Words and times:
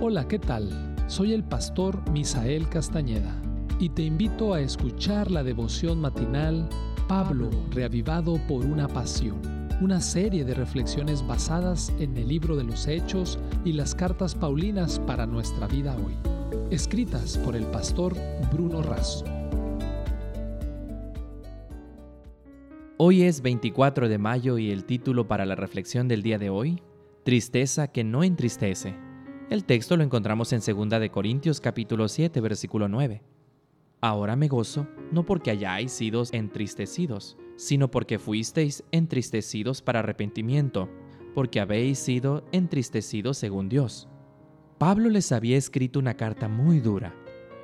Hola, 0.00 0.28
¿qué 0.28 0.38
tal? 0.38 0.70
Soy 1.06 1.32
el 1.32 1.44
pastor 1.44 2.10
Misael 2.10 2.68
Castañeda 2.68 3.40
y 3.78 3.88
te 3.88 4.02
invito 4.02 4.52
a 4.52 4.60
escuchar 4.60 5.30
la 5.30 5.42
devoción 5.42 6.00
matinal 6.00 6.68
Pablo, 7.08 7.48
reavivado 7.70 8.38
por 8.48 8.64
una 8.66 8.88
pasión, 8.88 9.40
una 9.80 10.00
serie 10.00 10.44
de 10.44 10.54
reflexiones 10.54 11.26
basadas 11.26 11.92
en 11.98 12.16
el 12.16 12.28
libro 12.28 12.56
de 12.56 12.64
los 12.64 12.86
Hechos 12.86 13.38
y 13.64 13.72
las 13.72 13.94
cartas 13.94 14.34
Paulinas 14.34 14.98
para 14.98 15.26
nuestra 15.26 15.68
vida 15.68 15.96
hoy, 15.96 16.14
escritas 16.70 17.38
por 17.38 17.56
el 17.56 17.64
pastor 17.66 18.14
Bruno 18.52 18.82
Razo. 18.82 19.24
Hoy 22.96 23.22
es 23.22 23.42
24 23.42 24.08
de 24.08 24.18
mayo 24.18 24.58
y 24.58 24.70
el 24.70 24.84
título 24.84 25.28
para 25.28 25.46
la 25.46 25.54
reflexión 25.54 26.08
del 26.08 26.22
día 26.22 26.38
de 26.38 26.50
hoy, 26.50 26.82
Tristeza 27.22 27.88
que 27.88 28.04
no 28.04 28.22
entristece. 28.22 29.13
El 29.54 29.64
texto 29.64 29.96
lo 29.96 30.02
encontramos 30.02 30.52
en 30.52 30.58
2 30.58 31.00
de 31.00 31.10
Corintios 31.12 31.60
capítulo 31.60 32.08
7 32.08 32.40
versículo 32.40 32.88
9. 32.88 33.22
Ahora 34.00 34.34
me 34.34 34.48
gozo, 34.48 34.88
no 35.12 35.24
porque 35.24 35.52
hayáis 35.52 35.92
sido 35.92 36.24
entristecidos, 36.32 37.36
sino 37.54 37.88
porque 37.88 38.18
fuisteis 38.18 38.82
entristecidos 38.90 39.80
para 39.80 40.00
arrepentimiento, 40.00 40.88
porque 41.36 41.60
habéis 41.60 42.00
sido 42.00 42.44
entristecidos 42.50 43.38
según 43.38 43.68
Dios. 43.68 44.08
Pablo 44.76 45.08
les 45.08 45.30
había 45.30 45.56
escrito 45.56 46.00
una 46.00 46.14
carta 46.14 46.48
muy 46.48 46.80
dura, 46.80 47.14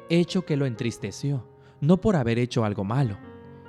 hecho 0.08 0.46
que 0.46 0.56
lo 0.56 0.66
entristeció, 0.66 1.44
no 1.80 2.00
por 2.00 2.14
haber 2.14 2.38
hecho 2.38 2.64
algo 2.64 2.84
malo, 2.84 3.18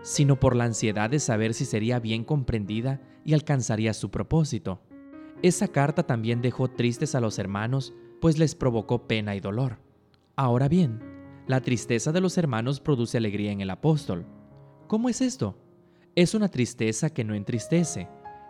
sino 0.03 0.40
por 0.40 0.56
la 0.56 0.66
ansiedad 0.66 1.09
de 1.09 1.17
saber 1.17 1.56
si 1.56 1.66
sería 1.66 2.00
bien 2.00 2.23
comprendida 2.23 3.02
y 3.26 3.34
alcanzaría 3.34 3.95
su 3.95 4.12
propósito. 4.12 4.80
Esa 5.42 5.70
carta 5.70 6.03
también 6.03 6.44
dejó 6.44 6.67
tristes 6.67 7.16
a 7.16 7.20
los 7.20 7.40
hermanos 7.40 7.95
pues 8.21 8.38
les 8.38 8.55
provocó 8.55 9.07
pena 9.07 9.35
y 9.35 9.41
dolor. 9.41 9.80
Ahora 10.38 10.70
bien, 10.70 11.02
la 11.47 11.59
tristeza 11.59 12.11
de 12.11 12.22
los 12.22 12.38
hermanos 12.38 12.80
produce 12.80 13.17
alegría 13.17 13.52
en 13.52 13.59
el 13.59 13.69
apóstol. 13.72 14.25
¿Cómo 14.88 15.09
es 15.09 15.19
esto? 15.19 15.58
Es 16.16 16.36
una 16.36 16.47
tristeza 16.47 17.09
que 17.09 17.23
no 17.23 17.33
entristece. 17.33 18.08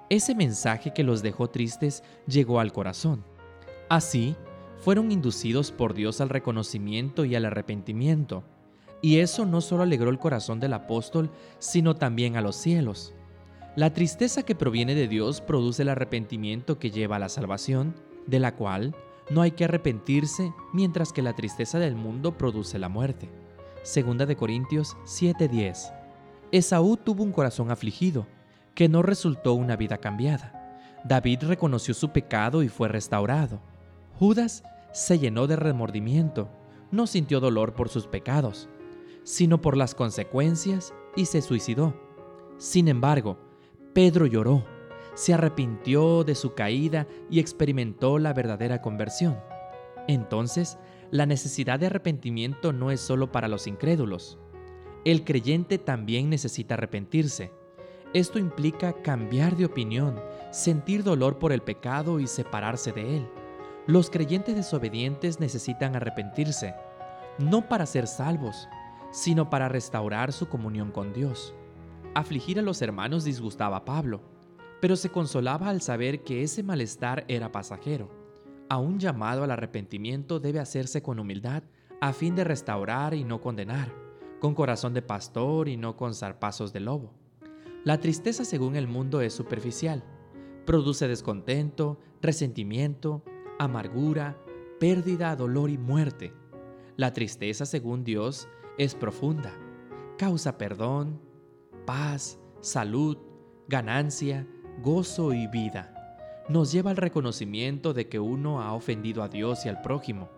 Ese 0.09 0.35
mensaje 0.35 0.93
que 0.93 1.03
los 1.03 1.23
dejó 1.23 1.49
tristes 1.49 2.03
llegó 2.27 2.59
al 2.59 2.73
corazón. 2.73 3.23
Así, 3.89 4.35
fueron 4.77 5.11
inducidos 5.11 5.71
por 5.71 5.93
Dios 5.93 6.21
al 6.21 6.29
reconocimiento 6.29 7.23
y 7.23 7.35
al 7.35 7.45
arrepentimiento. 7.45 8.43
Y 9.01 9.19
eso 9.19 9.45
no 9.45 9.61
solo 9.61 9.83
alegró 9.83 10.09
el 10.09 10.19
corazón 10.19 10.59
del 10.59 10.73
apóstol, 10.73 11.31
sino 11.59 11.95
también 11.95 12.35
a 12.35 12.41
los 12.41 12.55
cielos. 12.55 13.13
La 13.75 13.93
tristeza 13.93 14.43
que 14.43 14.53
proviene 14.53 14.95
de 14.95 15.07
Dios 15.07 15.39
produce 15.39 15.83
el 15.83 15.89
arrepentimiento 15.89 16.77
que 16.77 16.91
lleva 16.91 17.15
a 17.15 17.19
la 17.19 17.29
salvación, 17.29 17.95
de 18.27 18.39
la 18.39 18.55
cual 18.55 18.93
no 19.31 19.41
hay 19.41 19.51
que 19.51 19.63
arrepentirse 19.63 20.53
mientras 20.73 21.13
que 21.13 21.21
la 21.21 21.33
tristeza 21.33 21.79
del 21.79 21.95
mundo 21.95 22.37
produce 22.37 22.77
la 22.77 22.89
muerte. 22.89 23.29
Segunda 23.81 24.25
de 24.25 24.35
Corintios 24.35 24.97
7:10. 25.05 25.93
Esaú 26.51 26.97
tuvo 26.97 27.23
un 27.23 27.31
corazón 27.31 27.71
afligido, 27.71 28.27
que 28.75 28.89
no 28.89 29.01
resultó 29.01 29.53
una 29.53 29.77
vida 29.77 29.97
cambiada. 29.97 30.77
David 31.05 31.43
reconoció 31.43 31.93
su 31.93 32.09
pecado 32.09 32.61
y 32.61 32.67
fue 32.67 32.89
restaurado. 32.89 33.61
Judas 34.19 34.63
se 34.91 35.17
llenó 35.17 35.47
de 35.47 35.55
remordimiento, 35.55 36.49
no 36.91 37.07
sintió 37.07 37.39
dolor 37.39 37.73
por 37.73 37.87
sus 37.87 38.07
pecados, 38.07 38.67
sino 39.23 39.61
por 39.61 39.77
las 39.77 39.95
consecuencias 39.95 40.93
y 41.15 41.25
se 41.25 41.41
suicidó. 41.41 41.95
Sin 42.57 42.89
embargo, 42.89 43.37
Pedro 43.93 44.25
lloró 44.25 44.65
se 45.13 45.33
arrepintió 45.33 46.23
de 46.23 46.35
su 46.35 46.53
caída 46.53 47.07
y 47.29 47.39
experimentó 47.39 48.19
la 48.19 48.33
verdadera 48.33 48.81
conversión. 48.81 49.39
Entonces, 50.07 50.77
la 51.11 51.25
necesidad 51.25 51.79
de 51.79 51.87
arrepentimiento 51.87 52.73
no 52.73 52.91
es 52.91 53.01
solo 53.01 53.31
para 53.31 53.47
los 53.47 53.67
incrédulos. 53.67 54.39
El 55.03 55.23
creyente 55.23 55.77
también 55.77 56.29
necesita 56.29 56.75
arrepentirse. 56.75 57.51
Esto 58.13 58.39
implica 58.39 58.93
cambiar 59.01 59.55
de 59.55 59.65
opinión, 59.65 60.19
sentir 60.51 61.03
dolor 61.03 61.39
por 61.39 61.51
el 61.51 61.61
pecado 61.61 62.19
y 62.19 62.27
separarse 62.27 62.91
de 62.91 63.17
él. 63.17 63.27
Los 63.87 64.09
creyentes 64.09 64.55
desobedientes 64.55 65.39
necesitan 65.39 65.95
arrepentirse, 65.95 66.75
no 67.39 67.67
para 67.67 67.85
ser 67.85 68.07
salvos, 68.07 68.67
sino 69.11 69.49
para 69.49 69.69
restaurar 69.69 70.31
su 70.31 70.47
comunión 70.47 70.91
con 70.91 71.13
Dios. 71.13 71.53
Afligir 72.13 72.59
a 72.59 72.61
los 72.61 72.81
hermanos 72.81 73.23
disgustaba 73.23 73.77
a 73.77 73.85
Pablo 73.85 74.21
pero 74.81 74.95
se 74.95 75.09
consolaba 75.09 75.69
al 75.69 75.81
saber 75.81 76.23
que 76.23 76.43
ese 76.43 76.63
malestar 76.63 77.23
era 77.27 77.51
pasajero. 77.51 78.09
A 78.67 78.77
un 78.77 78.99
llamado 78.99 79.43
al 79.43 79.51
arrepentimiento 79.51 80.39
debe 80.39 80.59
hacerse 80.59 81.01
con 81.01 81.19
humildad 81.19 81.63
a 82.01 82.13
fin 82.13 82.35
de 82.35 82.43
restaurar 82.43 83.13
y 83.13 83.23
no 83.23 83.39
condenar, 83.39 83.93
con 84.39 84.55
corazón 84.55 84.93
de 84.95 85.03
pastor 85.03 85.69
y 85.69 85.77
no 85.77 85.95
con 85.95 86.15
zarpazos 86.15 86.73
de 86.73 86.79
lobo. 86.79 87.13
La 87.83 87.99
tristeza 87.99 88.43
según 88.43 88.75
el 88.75 88.87
mundo 88.87 89.21
es 89.21 89.33
superficial. 89.33 90.03
Produce 90.65 91.07
descontento, 91.07 91.99
resentimiento, 92.21 93.23
amargura, 93.59 94.37
pérdida, 94.79 95.35
dolor 95.35 95.69
y 95.69 95.77
muerte. 95.77 96.33
La 96.97 97.13
tristeza 97.13 97.65
según 97.65 98.03
Dios 98.03 98.47
es 98.79 98.95
profunda. 98.95 99.53
Causa 100.17 100.57
perdón, 100.57 101.21
paz, 101.85 102.39
salud, 102.61 103.17
ganancia, 103.67 104.47
gozo 104.81 105.31
y 105.33 105.45
vida. 105.45 105.93
Nos 106.49 106.71
lleva 106.71 106.89
al 106.89 106.97
reconocimiento 106.97 107.93
de 107.93 108.09
que 108.09 108.19
uno 108.19 108.61
ha 108.61 108.73
ofendido 108.73 109.21
a 109.21 109.29
Dios 109.29 109.65
y 109.65 109.69
al 109.69 109.81
prójimo, 109.81 110.29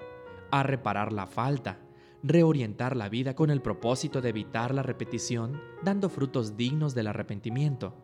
a 0.52 0.64
reparar 0.64 1.14
la 1.14 1.28
falta, 1.28 1.80
reorientar 2.24 2.98
la 2.98 3.08
vida 3.08 3.36
con 3.36 3.50
el 3.50 3.62
propósito 3.62 4.22
de 4.22 4.30
evitar 4.30 4.74
la 4.74 4.84
repetición, 4.84 5.62
dando 5.82 6.10
frutos 6.10 6.58
dignos 6.58 6.94
del 6.94 7.08
arrepentimiento. 7.08 7.96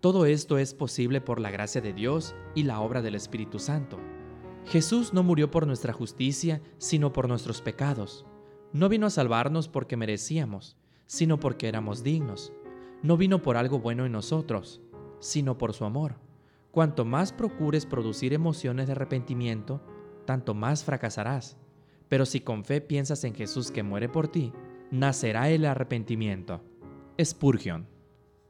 Todo 0.00 0.24
esto 0.24 0.56
es 0.56 0.72
posible 0.72 1.20
por 1.20 1.38
la 1.38 1.50
gracia 1.50 1.82
de 1.82 1.92
Dios 1.92 2.34
y 2.54 2.62
la 2.62 2.80
obra 2.80 3.02
del 3.02 3.14
Espíritu 3.14 3.58
Santo. 3.58 3.98
Jesús 4.66 5.12
no 5.12 5.22
murió 5.22 5.50
por 5.50 5.66
nuestra 5.66 5.92
justicia, 5.92 6.62
sino 6.78 7.12
por 7.12 7.28
nuestros 7.28 7.60
pecados. 7.60 8.24
No 8.72 8.88
vino 8.88 9.06
a 9.06 9.10
salvarnos 9.10 9.68
porque 9.68 9.98
merecíamos, 9.98 10.78
sino 11.06 11.38
porque 11.38 11.68
éramos 11.68 12.02
dignos. 12.02 12.52
No 13.02 13.18
vino 13.18 13.42
por 13.42 13.58
algo 13.58 13.78
bueno 13.78 14.06
en 14.06 14.12
nosotros, 14.12 14.80
sino 15.20 15.58
por 15.58 15.72
su 15.72 15.84
amor. 15.84 16.16
Cuanto 16.70 17.04
más 17.04 17.32
procures 17.32 17.86
producir 17.86 18.32
emociones 18.32 18.86
de 18.86 18.92
arrepentimiento, 18.92 19.80
tanto 20.24 20.54
más 20.54 20.84
fracasarás. 20.84 21.56
Pero 22.08 22.26
si 22.26 22.40
con 22.40 22.64
fe 22.64 22.80
piensas 22.80 23.24
en 23.24 23.34
Jesús 23.34 23.70
que 23.70 23.82
muere 23.82 24.08
por 24.08 24.28
ti, 24.28 24.52
nacerá 24.90 25.50
el 25.50 25.64
arrepentimiento. 25.64 26.62
Spurgeon. 27.22 27.86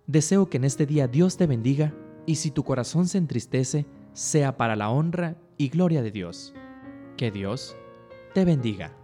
Deseo 0.07 0.49
que 0.49 0.57
en 0.57 0.65
este 0.65 0.87
día 0.87 1.09
Dios 1.09 1.37
te 1.37 1.47
bendiga 1.47 1.95
y 2.27 2.37
si 2.37 2.51
tu 2.51 2.65
corazón 2.65 3.09
se 3.09 3.19
entristece, 3.19 3.87
sea 4.13 4.57
para 4.57 4.77
la 4.77 4.91
honra 4.91 5.37
y 5.57 5.69
gloria 5.69 6.03
de 6.03 6.11
Dios. 6.11 6.55
Que 7.17 7.31
Dios 7.31 7.77
te 8.33 8.45
bendiga. 8.45 9.04